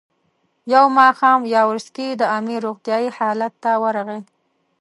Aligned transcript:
یو 0.73 0.85
ماښام 0.99 1.39
یاورسکي 1.55 2.07
د 2.15 2.23
امیر 2.37 2.59
روغتیایي 2.67 3.09
حالت 3.17 3.53
ته 3.63 3.71
ورغی. 3.83 4.21